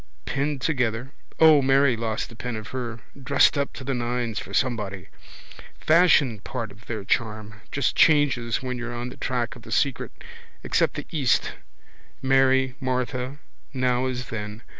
Pinned 0.25 0.61
together. 0.61 1.11
O, 1.39 1.61
Mairy 1.61 1.95
lost 1.95 2.29
the 2.29 2.35
pin 2.35 2.55
of 2.55 2.69
her. 2.69 3.01
Dressed 3.21 3.55
up 3.55 3.71
to 3.73 3.83
the 3.83 3.93
nines 3.93 4.39
for 4.39 4.51
somebody. 4.51 5.09
Fashion 5.79 6.39
part 6.39 6.71
of 6.71 6.87
their 6.87 7.03
charm. 7.05 7.61
Just 7.71 7.95
changes 7.95 8.63
when 8.63 8.79
you're 8.79 8.95
on 8.95 9.09
the 9.09 9.17
track 9.17 9.55
of 9.55 9.61
the 9.61 9.71
secret. 9.71 10.11
Except 10.63 10.95
the 10.95 11.05
east: 11.11 11.51
Mary, 12.19 12.73
Martha: 12.79 13.37
now 13.75 14.07
as 14.07 14.29
then. 14.29 14.63